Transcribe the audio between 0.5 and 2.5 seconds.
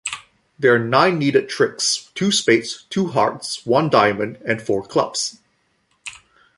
There are nine needed tricks: two